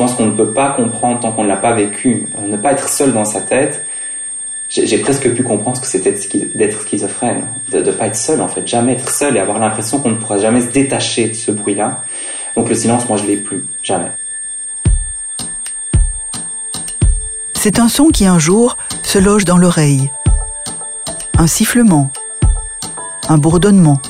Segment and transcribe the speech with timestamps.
[0.00, 2.26] pense qu'on ne peut pas comprendre tant qu'on ne l'a pas vécu.
[2.38, 3.84] Euh, ne pas être seul dans sa tête,
[4.70, 6.16] j'ai presque pu comprendre ce que c'était
[6.54, 9.98] d'être schizophrène, de ne pas être seul en fait, jamais être seul et avoir l'impression
[9.98, 12.02] qu'on ne pourra jamais se détacher de ce bruit-là.
[12.56, 14.10] Donc le silence, moi je l'ai plus, jamais.
[17.52, 20.10] C'est un son qui un jour se loge dans l'oreille.
[21.36, 22.10] Un sifflement,
[23.28, 24.00] un bourdonnement.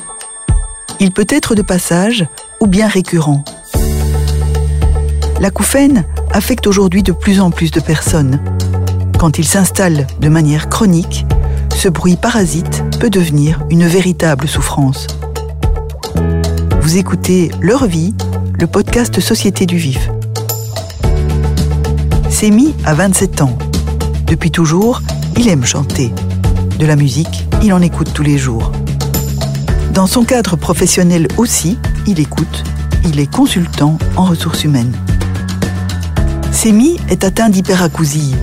[1.01, 2.29] Il peut être de passage
[2.61, 3.43] ou bien récurrent.
[5.41, 8.41] L'acouphène affecte aujourd'hui de plus en plus de personnes.
[9.19, 11.25] Quand il s'installe de manière chronique,
[11.75, 15.07] ce bruit parasite peut devenir une véritable souffrance.
[16.83, 18.15] Vous écoutez Leur vie,
[18.59, 20.11] le podcast Société du Vif.
[22.29, 23.57] Sémi a 27 ans.
[24.27, 25.01] Depuis toujours,
[25.39, 26.13] il aime chanter.
[26.79, 28.73] De la musique, il en écoute tous les jours.
[29.95, 32.63] Dans son cadre professionnel aussi, il écoute,
[33.07, 34.95] il est consultant en ressources humaines.
[36.63, 38.35] Sémi est atteint d'hyperacousie.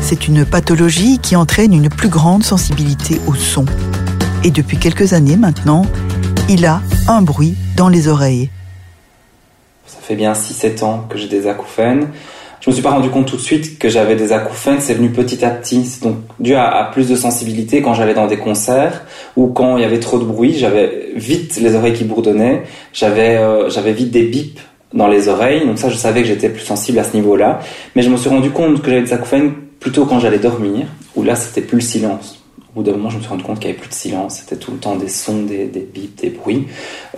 [0.00, 3.66] C'est une pathologie qui entraîne une plus grande sensibilité au son.
[4.42, 5.86] Et depuis quelques années maintenant,
[6.48, 8.50] il a un bruit dans les oreilles.
[9.86, 12.08] Ça fait bien 6-7 ans que j'ai des acouphènes.
[12.60, 15.10] Je me suis pas rendu compte tout de suite que j'avais des acouphènes, c'est venu
[15.10, 15.84] petit à petit.
[15.86, 19.04] C'est donc dû à, plus de sensibilité quand j'allais dans des concerts
[19.36, 23.36] ou quand il y avait trop de bruit, j'avais vite les oreilles qui bourdonnaient, j'avais
[23.36, 24.58] euh, j'avais vite des bips
[24.94, 25.66] dans les oreilles.
[25.66, 27.60] Donc ça, je savais que j'étais plus sensible à ce niveau-là.
[27.94, 31.22] Mais je me suis rendu compte que j'avais des acouphènes plutôt quand j'allais dormir, où
[31.22, 32.38] là, c'était plus le silence.
[32.74, 34.40] Au bout d'un moment, je me suis rendu compte qu'il n'y avait plus de silence.
[34.40, 36.68] C'était tout le temps des sons, des, des bips, des bruits.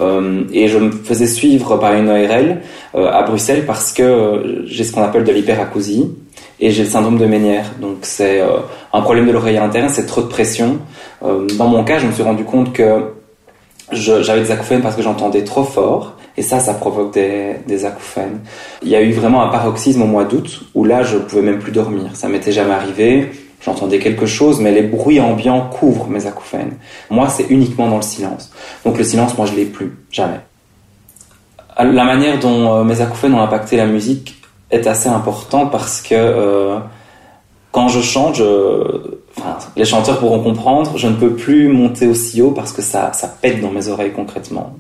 [0.01, 2.61] Euh, et je me faisais suivre par une ORL
[2.97, 6.11] euh, à Bruxelles parce que euh, j'ai ce qu'on appelle de l'hyperacousie
[6.61, 7.73] et j'ai le syndrome de Ménière.
[7.81, 8.59] Donc c'est euh,
[8.93, 10.79] un problème de l'oreille interne, c'est trop de pression.
[11.23, 13.13] Euh, dans mon cas, je me suis rendu compte que
[13.93, 18.41] j'avais des acouphènes parce que j'entendais trop fort et ça, ça provoque des, acouphènes.
[18.83, 21.59] Il y a eu vraiment un paroxysme au mois d'août où là, je pouvais même
[21.59, 22.11] plus dormir.
[22.15, 23.31] Ça m'était jamais arrivé.
[23.65, 26.73] J'entendais quelque chose, mais les bruits ambiants couvrent mes acouphènes.
[27.09, 28.53] Moi, c'est uniquement dans le silence.
[28.85, 30.41] Donc le silence, moi, je l'ai plus, jamais.
[31.79, 36.15] La manière dont euh, mes acouphènes ont impacté la musique est assez importante parce que
[36.15, 36.79] euh,
[37.71, 38.41] quand je chante,
[39.77, 43.29] les chanteurs pourront comprendre, je ne peux plus monter aussi haut parce que ça, ça
[43.29, 44.77] pète dans mes oreilles concrètement.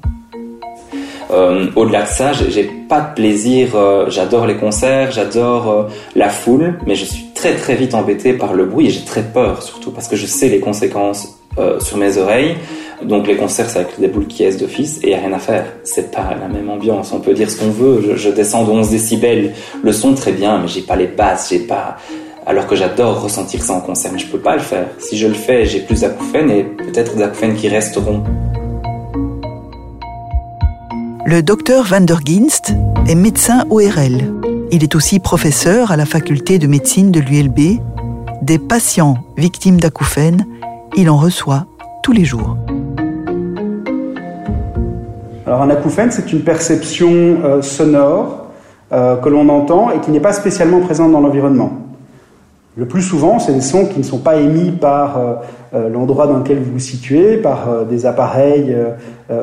[1.35, 3.71] Euh, au-delà de ça, j'ai pas de plaisir.
[3.75, 5.83] Euh, j'adore les concerts, j'adore euh,
[6.15, 9.23] la foule, mais je suis très très vite embêté par le bruit et j'ai très
[9.23, 11.39] peur surtout parce que je sais les conséquences
[11.79, 12.57] sur mes oreilles.
[13.05, 15.39] Donc les concerts, c'est avec des boules qui est d'office et n'y a rien à
[15.39, 15.67] faire.
[15.85, 17.13] C'est pas la même ambiance.
[17.13, 18.03] On peut dire ce qu'on veut.
[18.05, 19.53] Je, je, descends de 11 décibels.
[19.81, 21.97] Le son très bien, mais j'ai pas les basses, j'ai pas.
[22.45, 24.89] Alors que j'adore ressentir ça en concert, mais je peux pas le faire.
[24.99, 28.25] Si je le fais, j'ai plus d'acouphènes et peut-être des acouphènes qui resteront.
[31.27, 32.75] Le docteur Van der Ginst
[33.09, 34.21] est médecin ORL.
[34.71, 37.81] Il est aussi professeur à la faculté de médecine de l'ULB.
[38.43, 40.45] Des patients victimes d'acouphènes,
[40.99, 41.65] il en reçoit
[42.03, 42.59] tous les jours.
[45.47, 48.49] Alors un acouphène, c'est une perception euh, sonore
[48.93, 51.84] euh, que l'on entend et qui n'est pas spécialement présente dans l'environnement.
[52.77, 55.35] Le plus souvent, c'est des sons qui ne sont pas émis par euh,
[55.75, 58.77] euh, l'endroit dans lequel vous vous situez, par euh, des appareils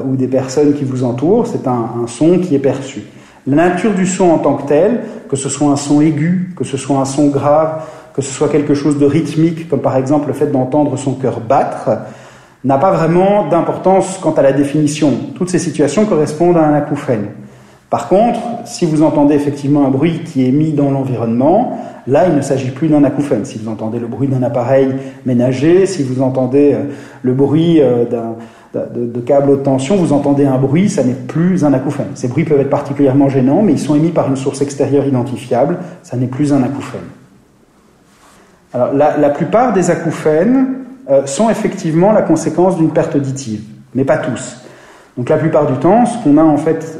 [0.06, 1.48] ou des personnes qui vous entourent.
[1.48, 3.04] C'est un, un, son qui est perçu.
[3.48, 6.64] La nature du son en tant que tel, que ce soit un son aigu, que
[6.64, 7.84] ce soit un son grave,
[8.14, 11.40] que ce soit quelque chose de rythmique, comme par exemple le fait d'entendre son cœur
[11.40, 11.90] battre,
[12.64, 15.14] n'a pas vraiment d'importance quant à la définition.
[15.36, 17.28] Toutes ces situations correspondent à un acouphène.
[17.92, 22.36] Par contre, si vous entendez effectivement un bruit qui est mis dans l'environnement, Là, il
[22.36, 23.46] ne s'agit plus d'un acouphène.
[23.46, 26.84] Si vous entendez le bruit d'un appareil ménager, si vous entendez euh,
[27.22, 28.06] le bruit euh,
[28.74, 32.08] de, câbles haute tension, vous entendez un bruit, ça n'est plus un acouphène.
[32.16, 35.78] Ces bruits peuvent être particulièrement gênants, mais ils sont émis par une source extérieure identifiable,
[36.02, 37.02] ça n'est plus un acouphène.
[38.74, 40.68] Alors, la, plupart des acouphènes
[41.10, 43.62] euh, sont effectivement la conséquence d'une perte auditive,
[43.94, 44.58] mais pas tous.
[45.18, 47.00] Donc la plupart du temps, ce qu'on a en fait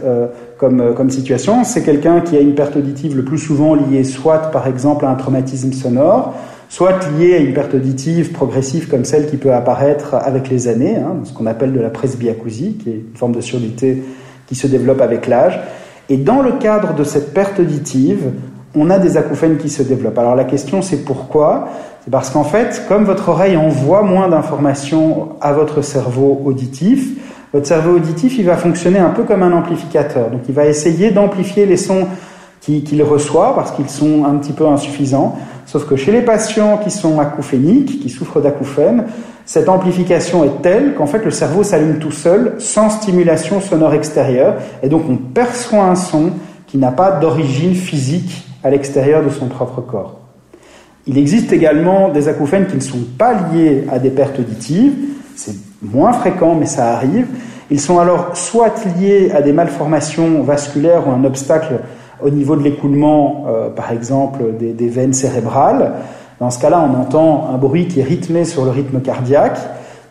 [0.62, 4.04] comme, euh, comme situation, c'est quelqu'un qui a une perte auditive le plus souvent liée
[4.04, 6.36] soit par exemple à un traumatisme sonore,
[6.70, 10.98] soit liée à une perte auditive progressive comme celle qui peut apparaître avec les années,
[10.98, 14.04] hein, ce qu'on appelle de la presbyacousie, qui est une forme de surdité
[14.46, 15.60] qui se développe avec l'âge.
[16.10, 18.32] Et dans le cadre de cette perte auditive,
[18.76, 20.20] on a des acouphènes qui se développent.
[20.20, 21.70] Alors la question c'est pourquoi?
[22.04, 27.18] C'est parce qu'en fait, comme votre oreille envoie moins d'informations à votre cerveau auditif,
[27.54, 30.30] votre cerveau auditif, il va fonctionner un peu comme un amplificateur.
[30.30, 32.08] Donc il va essayer d'amplifier les sons
[32.62, 35.38] qu'il reçoit parce qu'ils sont un petit peu insuffisants.
[35.66, 39.06] Sauf que chez les patients qui sont acouphéniques, qui souffrent d'acouphènes,
[39.46, 44.56] cette amplification est telle qu'en fait le cerveau s'allume tout seul sans stimulation sonore extérieure
[44.84, 46.32] et donc on perçoit un son
[46.68, 50.20] qui n'a pas d'origine physique à l'extérieur de son propre corps.
[51.08, 54.94] Il existe également des acouphènes qui ne sont pas liés à des pertes auditives,
[55.82, 57.28] moins fréquent mais ça arrive.
[57.70, 61.80] Ils sont alors soit liés à des malformations vasculaires ou un obstacle
[62.22, 65.94] au niveau de l'écoulement, euh, par exemple des, des, veines cérébrales.
[66.40, 69.58] Dans ce cas-là, on entend un bruit qui est rythmé sur le rythme cardiaque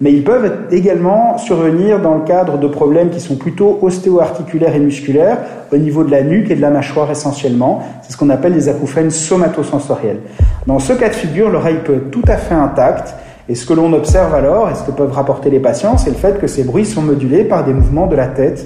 [0.00, 4.80] mais ils peuvent également survenir dans le cadre de problèmes qui sont plutôt ostéo-articulaires et
[4.80, 5.38] musculaires
[5.70, 7.82] au niveau de la nuque et de la mâchoire essentiellement.
[8.02, 10.20] C'est ce qu'on appelle les acouphènes somatosensoriels.
[10.66, 13.14] Dans ce cas de figure, l'oreille peut être tout à fait intacte
[13.50, 16.16] et ce que l'on observe alors, et ce que peuvent rapporter les patients, c'est le
[16.16, 18.64] fait que ces bruits sont modulés par des mouvements de la tête,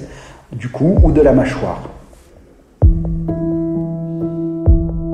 [0.51, 1.89] du cou ou de la mâchoire.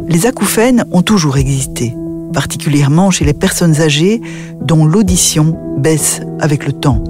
[0.09, 1.95] Les acouphènes ont toujours existé
[2.33, 4.21] particulièrement chez les personnes âgées
[4.61, 7.01] dont l'audition baisse avec le temps.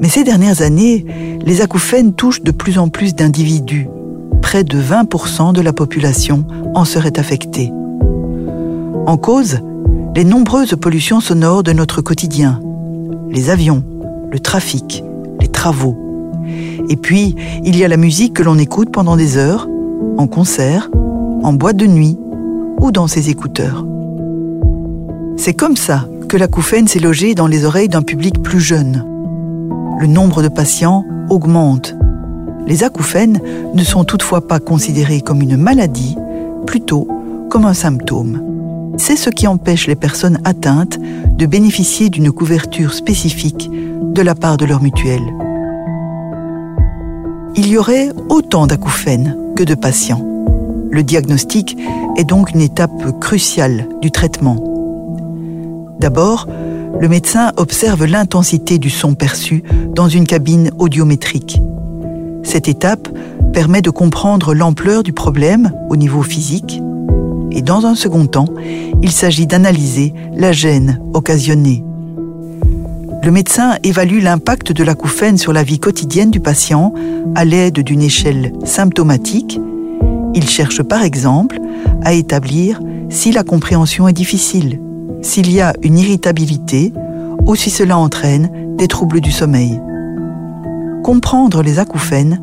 [0.00, 1.06] Mais ces dernières années,
[1.44, 3.88] les acouphènes touchent de plus en plus d'individus.
[4.42, 6.44] Près de 20% de la population
[6.74, 7.72] en serait affectée.
[9.06, 9.58] En cause,
[10.18, 12.60] les nombreuses pollutions sonores de notre quotidien.
[13.30, 13.84] Les avions,
[14.32, 15.04] le trafic,
[15.38, 15.96] les travaux.
[16.88, 19.68] Et puis, il y a la musique que l'on écoute pendant des heures,
[20.16, 20.90] en concert,
[21.44, 22.18] en boîte de nuit
[22.80, 23.86] ou dans ses écouteurs.
[25.36, 29.04] C'est comme ça que l'acouphène s'est logé dans les oreilles d'un public plus jeune.
[30.00, 31.94] Le nombre de patients augmente.
[32.66, 33.40] Les acouphènes
[33.72, 36.16] ne sont toutefois pas considérés comme une maladie,
[36.66, 37.06] plutôt
[37.50, 38.57] comme un symptôme.
[38.98, 44.56] C'est ce qui empêche les personnes atteintes de bénéficier d'une couverture spécifique de la part
[44.56, 45.22] de leur mutuelle.
[47.54, 50.26] Il y aurait autant d'acouphènes que de patients.
[50.90, 51.78] Le diagnostic
[52.16, 54.56] est donc une étape cruciale du traitement.
[56.00, 56.48] D'abord,
[57.00, 59.62] le médecin observe l'intensité du son perçu
[59.94, 61.62] dans une cabine audiométrique.
[62.42, 63.08] Cette étape
[63.52, 66.82] permet de comprendre l'ampleur du problème au niveau physique
[67.50, 68.48] et dans un second temps,
[69.02, 71.84] il s'agit d'analyser la gêne occasionnée.
[73.22, 76.94] Le médecin évalue l'impact de l'acouphène sur la vie quotidienne du patient
[77.34, 79.60] à l'aide d'une échelle symptomatique.
[80.34, 81.58] Il cherche par exemple
[82.04, 82.80] à établir
[83.10, 84.80] si la compréhension est difficile,
[85.22, 86.92] s'il y a une irritabilité
[87.46, 89.80] ou si cela entraîne des troubles du sommeil.
[91.02, 92.40] Comprendre les acouphènes,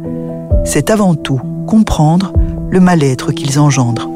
[0.66, 2.34] c'est avant tout comprendre
[2.70, 4.10] le mal-être qu'ils engendrent.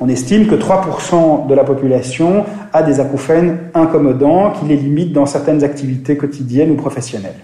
[0.00, 5.26] On estime que 3% de la population a des acouphènes incommodants qui les limitent dans
[5.26, 7.34] certaines activités quotidiennes ou professionnelles.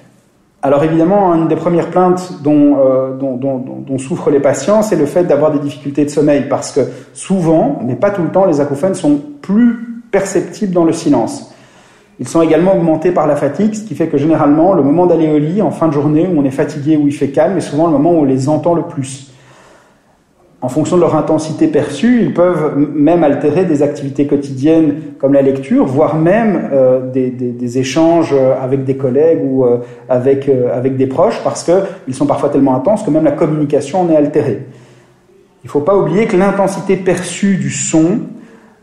[0.62, 5.50] Alors évidemment, une des premières plaintes euh, dont, souffrent les patients, c'est le fait d'avoir
[5.50, 6.80] des difficultés de sommeil, parce que
[7.12, 11.54] souvent, mais pas tout le temps, les acouphènes sont plus perceptibles dans le silence.
[12.20, 15.28] Ils sont également augmentés par la fatigue, ce qui fait que généralement, le moment d'aller
[15.28, 17.60] au lit, en fin de journée, où on est fatigué, où il fait calme, est
[17.60, 19.33] souvent le moment où on les entend le plus
[20.64, 25.42] en fonction de leur intensité perçue, ils peuvent même altérer des activités quotidiennes comme la
[25.42, 31.06] lecture, voire même euh, des, échanges avec des collègues ou euh, avec, euh, avec des
[31.06, 34.62] proches, parce qu'ils sont parfois tellement intenses que même la communication en est altérée.
[35.64, 38.20] Il ne faut pas oublier que l'intensité perçue du son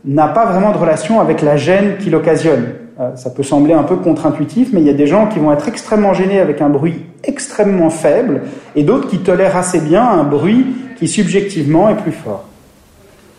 [0.04, 2.74] n'a pas vraiment de relation avec la gêne qu'il occasionne.
[3.16, 5.66] ça peut sembler un peu contre-intuitif, mais il y a des gens qui vont être
[5.66, 8.42] extrêmement gênés avec un bruit extrêmement faible,
[8.76, 12.44] et d'autres qui tolèrent assez bien un bruit qui subjectivement est plus fort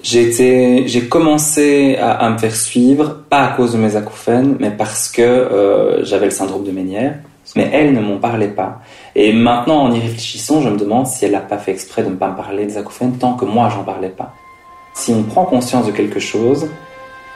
[0.03, 5.22] j'ai commencé à, me faire suivre, pas à cause de mes acouphènes, mais parce que
[5.22, 7.15] euh, j'avais le syndrome de Ménière.
[7.55, 8.79] Mais elles ne m'en parlaient pas.
[9.15, 12.10] Et maintenant, en y réfléchissant, je me demande si elle n'a pas fait exprès de
[12.10, 14.33] ne pas me parler des acouphènes tant que moi, j'en parlais pas.
[14.95, 16.67] Si on prend conscience de quelque chose,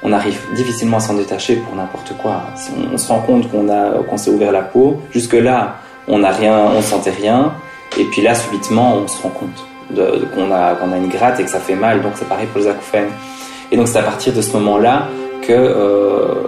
[0.01, 2.41] on arrive difficilement à s'en détacher pour n'importe quoi.
[2.55, 3.67] Si on, se rend compte qu'on
[4.09, 5.75] qu'on s'est ouvert la peau, jusque là,
[6.07, 7.53] on n'a rien, on sentait rien,
[7.99, 11.59] et puis là, subitement, on se rend compte qu'on a, une gratte et que ça
[11.59, 13.09] fait mal, donc c'est pareil pour les acouphènes.
[13.71, 15.07] Et donc c'est à partir de ce moment-là
[15.41, 16.47] que euh,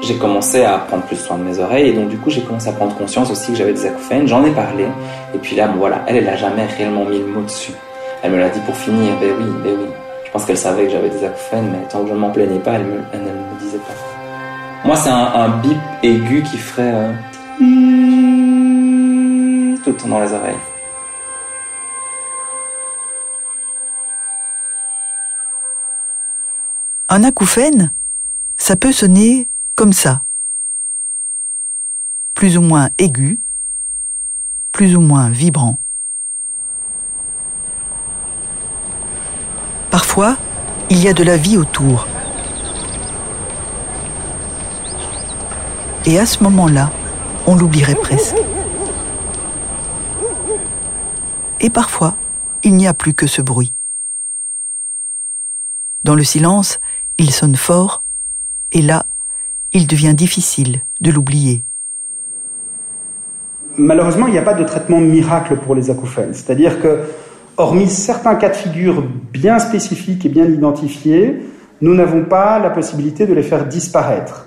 [0.00, 2.68] j'ai commencé à prendre plus soin de mes oreilles et donc du coup j'ai commencé
[2.68, 4.26] à prendre conscience aussi que j'avais des acouphènes.
[4.26, 4.86] J'en ai parlé
[5.34, 7.72] et puis là bon voilà, elle elle a jamais réellement mis le mot dessus.
[8.22, 9.86] Elle me l'a dit pour finir, ben oui, ben oui.
[10.24, 12.58] Je pense qu'elle savait que j'avais des acouphènes, mais tant que je ne m'en plaignais
[12.58, 13.94] pas, elle, ne me disait pas.
[14.84, 17.12] Moi c'est un, un, bip aigu qui ferait euh,
[19.84, 20.54] tout le temps dans les oreilles.
[27.10, 27.94] Un acouphène,
[28.56, 30.24] ça peut sonner comme ça.
[32.34, 33.40] Plus ou moins aigu,
[34.72, 35.82] plus ou moins vibrant.
[39.90, 40.36] Parfois,
[40.90, 42.06] il y a de la vie autour.
[46.04, 46.92] Et à ce moment-là,
[47.46, 48.36] on l'oublierait presque.
[51.60, 52.16] Et parfois,
[52.62, 53.72] il n'y a plus que ce bruit.
[56.04, 56.78] Dans le silence,
[57.18, 58.04] il sonne fort,
[58.72, 59.06] et là,
[59.72, 61.64] il devient difficile de l'oublier.
[63.76, 66.32] Malheureusement, il n'y a pas de traitement miracle pour les acouphènes.
[66.34, 67.00] C'est-à-dire que,
[67.56, 71.40] hormis certains cas de figure bien spécifiques et bien identifiés,
[71.80, 74.46] nous n'avons pas la possibilité de les faire disparaître.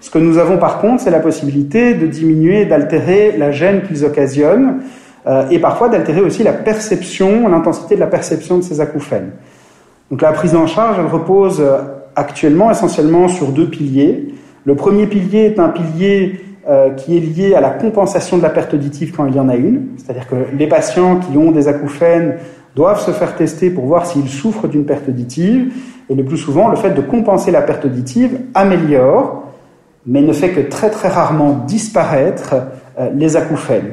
[0.00, 4.04] Ce que nous avons par contre, c'est la possibilité de diminuer, d'altérer la gêne qu'ils
[4.04, 4.80] occasionnent,
[5.26, 9.32] euh, et parfois d'altérer aussi la perception, l'intensité de la perception de ces acouphènes.
[10.10, 11.62] Donc la prise en charge, elle repose
[12.16, 14.34] actuellement essentiellement sur deux piliers.
[14.64, 18.50] Le premier pilier est un pilier euh, qui est lié à la compensation de la
[18.50, 21.68] perte auditive quand il y en a une, c'est-à-dire que les patients qui ont des
[21.68, 22.36] acouphènes
[22.76, 25.72] doivent se faire tester pour voir s'ils souffrent d'une perte auditive,
[26.08, 29.44] et le plus souvent, le fait de compenser la perte auditive améliore,
[30.06, 32.54] mais ne fait que très très rarement disparaître
[32.98, 33.92] euh, les acouphènes.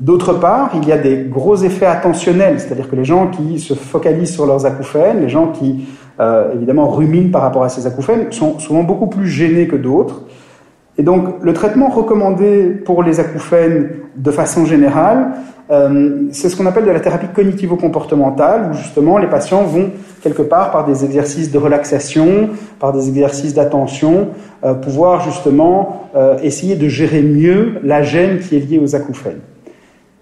[0.00, 3.74] D'autre part, il y a des gros effets attentionnels, c'est-à-dire que les gens qui se
[3.74, 5.86] focalisent sur leurs acouphènes, les gens qui
[6.22, 10.22] euh, évidemment ruminent par rapport à ces acouphènes, sont souvent beaucoup plus gênés que d'autres.
[10.96, 15.30] Et donc, le traitement recommandé pour les acouphènes de façon générale,
[15.72, 19.90] euh, c'est ce qu'on appelle de la thérapie cognitivo-comportementale, où justement les patients vont
[20.22, 24.28] quelque part par des exercices de relaxation, par des exercices d'attention,
[24.64, 26.08] euh, pouvoir justement
[26.42, 29.40] essayer de gérer mieux la gêne qui est liée aux acouphènes.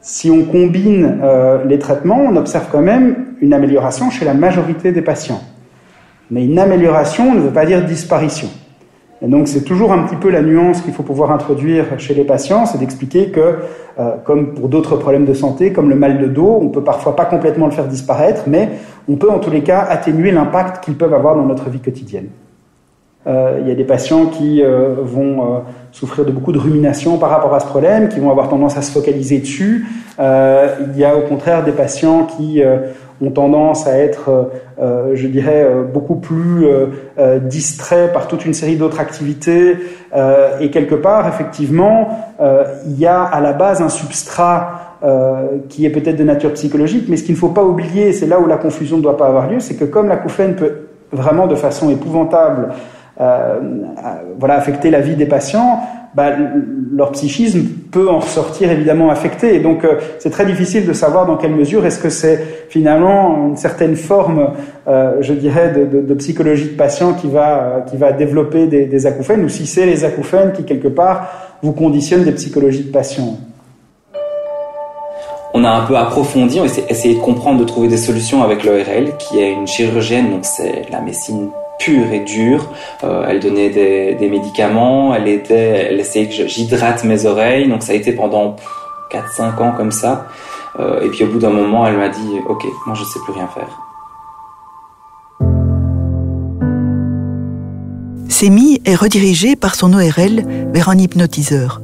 [0.00, 1.18] Si on combine
[1.66, 5.40] les traitements, on observe quand même une amélioration chez la majorité des patients.
[6.30, 8.48] Mais une amélioration ne veut pas dire disparition.
[9.22, 12.24] Et donc c'est toujours un petit peu la nuance qu'il faut pouvoir introduire chez les
[12.24, 13.56] patients, c'est d'expliquer que,
[13.98, 17.16] euh, comme pour d'autres problèmes de santé, comme le mal de dos, on peut parfois
[17.16, 18.70] pas complètement le faire disparaître, mais
[19.08, 22.28] on peut en tous les cas atténuer l'impact qu'ils peuvent avoir dans notre vie quotidienne.
[23.26, 27.28] Euh, il y a des patients qui euh, vont souffrir de beaucoup de rumination par
[27.28, 29.86] rapport à ce problème, qui vont avoir tendance à se focaliser dessus.
[30.18, 32.62] il y a au contraire des patients qui
[33.20, 36.66] ont tendance à être, je dirais, beaucoup plus
[37.42, 39.76] distraits par toute une série d'autres activités.
[40.60, 42.34] et quelque part, effectivement,
[42.86, 44.96] il y a à la base un substrat
[45.68, 48.40] qui est peut-être de nature psychologique, mais ce qu'il ne faut pas oublier, c'est là
[48.40, 51.46] où la confusion ne doit pas avoir lieu, c'est que comme la l'acouphène peut vraiment
[51.46, 52.74] de façon épouvantable euh,
[53.20, 55.80] voilà, affecter la vie des patients,
[56.12, 56.30] bah,
[56.92, 57.62] leur psychisme
[57.92, 59.54] peut en ressortir évidemment affecté.
[59.54, 63.46] Et donc, euh, c'est très difficile de savoir dans quelle mesure est-ce que c'est finalement
[63.48, 64.48] une certaine forme,
[64.88, 69.48] euh, je dirais, de, psychologie de patient qui va, qui va développer des, acouphènes, ou
[69.48, 73.36] si c'est les acouphènes qui, quelque part, vous conditionnent des psychologies de patients
[75.52, 78.62] on a un peu approfondi, on a essayé de comprendre, de trouver des solutions avec
[78.62, 81.48] l'ORL, qui est une chirurgienne, donc c'est la médecine
[81.80, 82.68] pure et dure.
[83.02, 87.92] Euh, elle donnait des, médicaments, elle était, elle essayait que j'hydrate mes oreilles, donc ça
[87.92, 88.54] a été pendant
[89.10, 90.28] 4-5 ans comme ça.
[90.78, 93.32] Euh, et puis au bout d'un moment, elle m'a dit, ok, moi je sais plus
[93.32, 93.68] rien faire.
[98.28, 101.82] Sémi est redirigé par son ORL vers un hypnotiseur.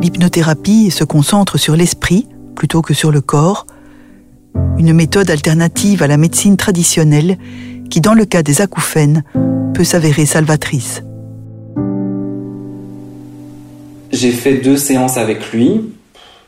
[0.00, 3.66] L'hypnothérapie se concentre sur l'esprit plutôt que sur le corps,
[4.78, 7.38] une méthode alternative à la médecine traditionnelle
[7.90, 9.22] qui, dans le cas des acouphènes,
[9.74, 11.02] peut s'avérer salvatrice.
[14.12, 15.92] J'ai fait deux séances avec lui.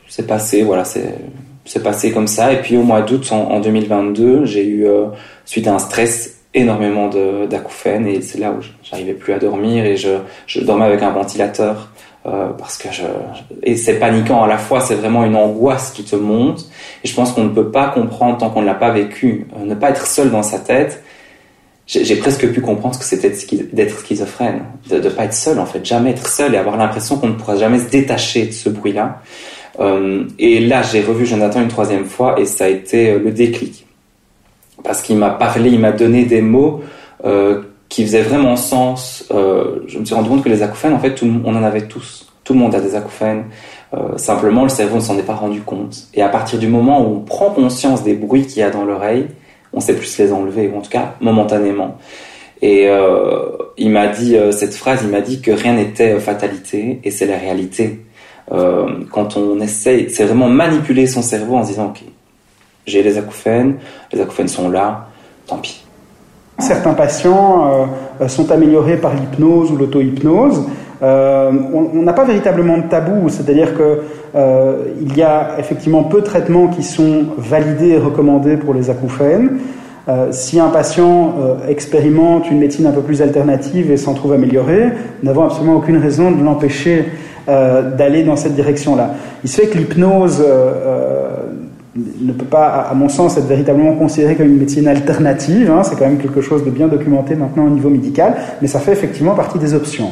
[0.07, 2.53] C'est passé, voilà, c'est passé comme ça.
[2.53, 5.07] Et puis au mois d'août en, 2022, j'ai eu, euh,
[5.45, 7.09] suite à un stress, énormément
[7.49, 10.09] d'acouphènes et c'est là où j'arrivais plus à dormir et je,
[10.47, 11.91] je dormais avec un ventilateur
[12.25, 13.03] euh, parce que je,
[13.63, 16.65] et c'est paniquant à la fois, c'est vraiment une angoisse qui te monte
[17.03, 19.65] et je pense qu'on ne peut pas comprendre tant qu'on ne l'a pas vécu, euh,
[19.65, 21.03] ne pas être seul dans sa tête
[21.87, 23.31] j'ai presque pu comprendre ce que c'était
[23.71, 27.17] d'être schizophrène, de ne pas être seul en fait, jamais être seul et avoir l'impression
[27.17, 29.21] qu'on ne pourra jamais se détacher de ce bruit-là.
[29.79, 33.31] Euh, et là, j'ai revu Jonathan une troisième fois et ça a été euh, le
[33.31, 33.85] déclic.
[34.83, 36.81] Parce qu'il m'a parlé, il m'a donné des mots
[37.23, 39.25] euh, qui faisaient vraiment sens.
[39.31, 41.87] Euh, je me suis rendu compte que les acouphènes, en fait, tout, on en avait
[41.87, 42.27] tous.
[42.43, 43.45] Tout le monde a des acouphènes.
[43.93, 46.07] Euh, simplement, le cerveau ne s'en est pas rendu compte.
[46.13, 48.83] Et à partir du moment où on prend conscience des bruits qu'il y a dans
[48.83, 49.27] l'oreille,
[49.77, 51.97] on sait plus les enlever, ou en tout cas momentanément.
[52.61, 56.99] Et euh, il m'a dit euh, cette phrase, il m'a dit que rien n'était fatalité,
[57.03, 58.01] et c'est la réalité.
[58.51, 62.01] Euh, quand on essaye, c'est vraiment manipuler son cerveau en se disant, ok,
[62.87, 63.75] j'ai les acouphènes,
[64.11, 65.09] les acouphènes sont là,
[65.45, 65.83] tant pis.
[66.59, 67.87] Certains patients
[68.27, 70.63] sont améliorés par l'hypnose ou l'auto-hypnose.
[71.01, 74.01] On n'a pas véritablement de tabou, c'est-à-dire que
[74.35, 78.89] euh, il y a effectivement peu de traitements qui sont validés et recommandés pour les
[78.89, 79.57] acouphènes.
[80.09, 84.33] Euh, si un patient euh, expérimente une médecine un peu plus alternative et s'en trouve
[84.33, 87.05] amélioré, nous n'avons absolument aucune raison de l'empêcher
[87.47, 89.11] d'aller dans cette direction-là.
[89.41, 90.43] Il se fait que l'hypnose
[91.95, 95.71] ne peut pas, à mon sens, être véritablement considéré comme une médecine alternative.
[95.71, 95.81] Hein.
[95.83, 98.91] C'est quand même quelque chose de bien documenté maintenant au niveau médical, mais ça fait
[98.91, 100.09] effectivement partie des options.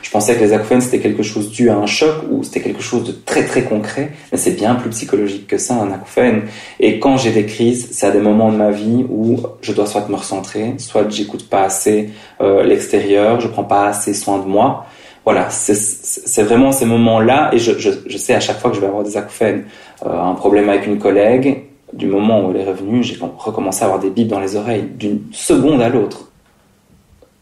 [0.00, 2.82] Je pensais que les acouphènes c'était quelque chose dû à un choc ou c'était quelque
[2.82, 6.42] chose de très très concret, mais c'est bien plus psychologique que ça un acouphène.
[6.78, 9.86] Et quand j'ai des crises, c'est à des moments de ma vie où je dois
[9.86, 14.46] soit me recentrer, soit j'écoute pas assez euh, l'extérieur, je prends pas assez soin de
[14.46, 14.86] moi.
[15.24, 18.80] Voilà, c'est vraiment ces moments-là et je, je, je, sais à chaque fois que je
[18.80, 19.64] vais avoir des acouphènes.
[20.06, 23.86] Euh, un problème avec une collègue, du moment où elle est revenue, j'ai recommencé à
[23.86, 26.27] avoir des bips dans les oreilles d'une seconde à l'autre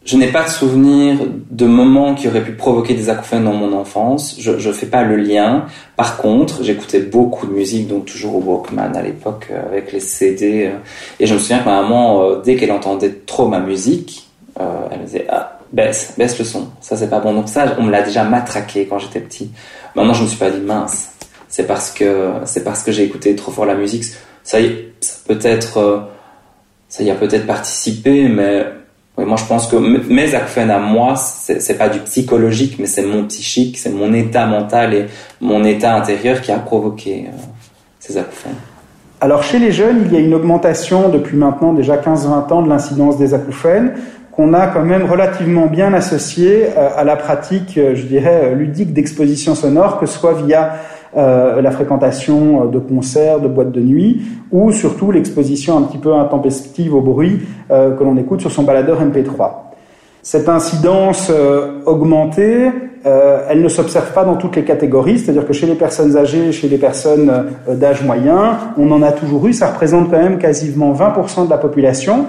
[0.07, 1.17] je n'ai pas de souvenir
[1.51, 4.37] de moments qui auraient pu provoquer des acouphènes dans mon enfance.
[4.39, 5.65] Je ne fais pas le lien.
[5.97, 9.99] Par contre, j'écoutais beaucoup de musique, donc toujours au Walkman à l'époque, euh, avec les
[9.99, 10.67] CD.
[10.67, 10.77] Euh,
[11.19, 15.01] et je me souviens que ma maman, euh, dès qu'elle entendait trop ma musique, elle
[15.01, 16.69] me disait ah, baisse, baisse le son.
[16.79, 17.33] Ça, c'est pas bon.
[17.33, 19.51] Donc ça, on me l'a déjà matraqué quand j'étais petit.
[19.93, 21.11] Maintenant, je me suis pas dit mince.
[21.49, 24.05] C'est parce que c'est parce que j'ai écouté trop fort la musique.
[24.43, 26.07] Ça, y, ça peut être,
[26.87, 28.65] ça y a peut-être participé, mais
[29.17, 33.01] oui, moi je pense que mes acouphènes à moi, c'est pas du psychologique, mais c'est
[33.01, 35.05] mon psychique, c'est mon état mental et
[35.41, 37.37] mon état intérieur qui a provoqué euh,
[37.99, 38.55] ces acouphènes.
[39.19, 42.69] Alors chez les jeunes, il y a une augmentation depuis maintenant déjà 15-20 ans de
[42.69, 43.93] l'incidence des acouphènes
[44.31, 48.93] qu'on a quand même relativement bien associée euh, à la pratique, euh, je dirais, ludique
[48.93, 50.75] d'exposition sonore, que ce soit via
[51.15, 54.21] euh, la fréquentation euh, de concerts, de boîtes de nuit,
[54.51, 57.39] ou surtout l'exposition un petit peu intempestive au bruit
[57.71, 59.51] euh, que l'on écoute sur son baladeur MP3.
[60.21, 61.31] Cette incidence
[61.85, 62.69] augmentée,
[63.05, 66.67] elle ne s'observe pas dans toutes les catégories, c'est-à-dire que chez les personnes âgées, chez
[66.67, 67.31] les personnes
[67.65, 71.57] d'âge moyen, on en a toujours eu, ça représente quand même quasiment 20% de la
[71.57, 72.25] population,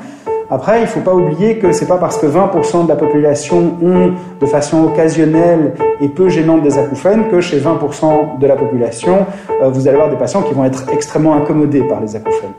[0.50, 3.76] après, il ne faut pas oublier que c'est pas parce que 20% de la population
[3.82, 9.26] ont de façon occasionnelle et peu gênante des acouphènes que chez 20% de la population,
[9.62, 12.54] euh, vous allez avoir des patients qui vont être extrêmement incommodés par les acouphènes.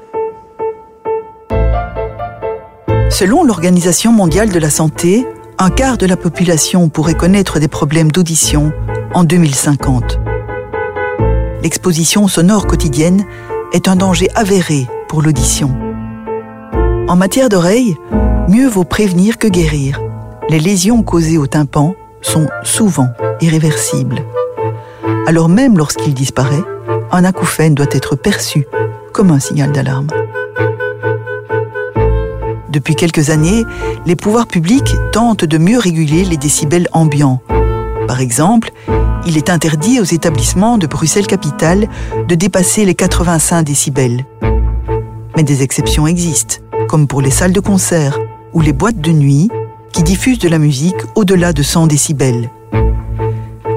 [3.09, 5.25] Selon l'Organisation mondiale de la santé,
[5.57, 8.71] un quart de la population pourrait connaître des problèmes d'audition
[9.15, 10.19] en 2050.
[11.63, 13.25] L'exposition sonore quotidienne
[13.73, 15.88] est un danger avéré pour l'audition.
[17.09, 17.97] En matière d'oreille,
[18.49, 19.99] mieux vaut prévenir que guérir.
[20.47, 23.07] Les lésions causées au tympan sont souvent
[23.41, 24.19] irréversibles.
[25.25, 26.63] Alors même lorsqu'il disparaît,
[27.11, 28.67] un acouphène doit être perçu
[29.11, 30.05] comme un signal d'alarme.
[32.69, 33.65] Depuis quelques années,
[34.05, 37.41] les pouvoirs publics tentent de mieux réguler les décibels ambiants.
[38.07, 38.69] Par exemple,
[39.25, 41.87] il est interdit aux établissements de Bruxelles-Capitale
[42.27, 44.27] de dépasser les 85 décibels.
[45.35, 46.57] Mais des exceptions existent
[46.89, 48.17] comme pour les salles de concert
[48.51, 49.49] ou les boîtes de nuit
[49.93, 52.49] qui diffusent de la musique au-delà de 100 décibels.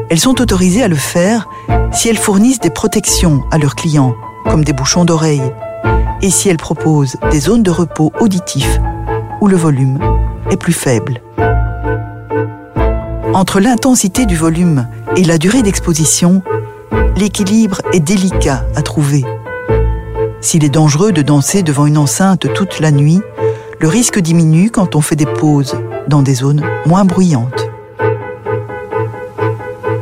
[0.09, 1.47] Elles sont autorisées à le faire
[1.93, 4.15] si elles fournissent des protections à leurs clients,
[4.47, 5.43] comme des bouchons d'oreille,
[6.23, 8.81] et si elles proposent des zones de repos auditif
[9.43, 9.99] où le volume
[10.51, 11.21] est plus faible.
[13.35, 16.43] Entre l'intensité du volume et la durée d'exposition,
[17.17, 19.23] l'équilibre est délicat à trouver.
[20.43, 23.21] S'il est dangereux de danser devant une enceinte toute la nuit,
[23.79, 25.77] le risque diminue quand on fait des pauses
[26.09, 27.71] dans des zones moins bruyantes.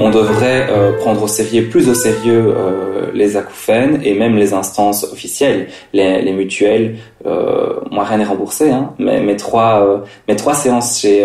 [0.01, 4.55] On devrait euh, prendre au sérieux, plus au sérieux euh, les acouphènes et même les
[4.55, 6.97] instances officielles, les, mutuelles.
[7.27, 11.23] Euh, moi, rien n'est remboursé, hein, mais mes trois, mes trois séances chez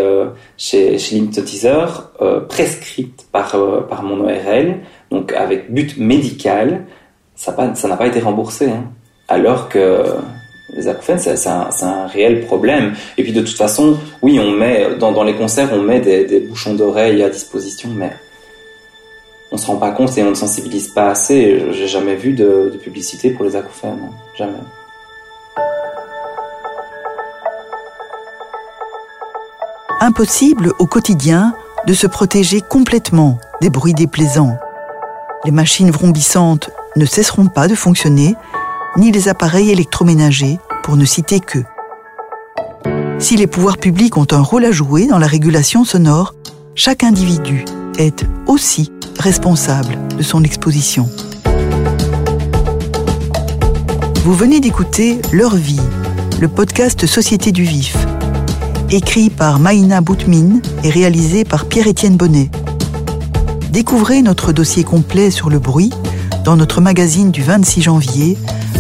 [0.58, 1.24] chez, chez
[2.50, 3.56] prescrites par
[3.88, 6.86] par mon ORL, donc avec but médical,
[7.34, 7.56] ça
[7.88, 8.66] n'a pas été remboursé.
[8.66, 8.84] Hein
[9.28, 10.04] alors que
[10.76, 12.94] les acouphènes, c'est un, réel problème.
[13.18, 16.76] Et puis de toute façon, oui, on met dans, les concerts, on met des, bouchons
[16.76, 18.14] d'oreilles à disposition, mais
[19.52, 21.64] on se rend pas compte et on ne sensibilise pas assez.
[21.72, 24.54] J'ai jamais vu de, de, publicité pour les acouphènes, jamais.
[30.02, 31.56] Impossible au quotidien
[31.88, 34.58] de se protéger complètement des bruits déplaisants.
[35.46, 38.36] Les machines vrombissantes ne cesseront pas de fonctionner
[38.98, 41.60] ni les appareils électroménagers, pour ne citer que.
[43.20, 46.34] Si les pouvoirs publics ont un rôle à jouer dans la régulation sonore,
[46.76, 47.66] chaque individu
[47.98, 51.10] est aussi responsable de son exposition.
[54.24, 55.80] Vous venez d'écouter Leur vie,
[56.40, 57.96] le podcast Société du Vif,
[58.92, 62.50] écrit par Maïna Boutmine et réalisé par Pierre-Étienne Bonnet.
[63.72, 65.92] Découvrez notre dossier complet sur le bruit
[66.46, 68.38] dans notre magazine du 26 janvier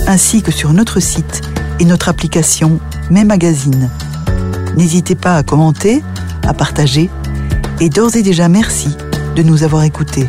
[0.08, 1.41] ainsi que sur notre site
[1.80, 3.89] et notre application Mes Magazines.
[4.78, 6.04] N'hésitez pas à commenter,
[6.44, 7.10] à partager
[7.80, 8.89] et d'ores et déjà merci
[9.36, 10.28] de nous avoir écoutés.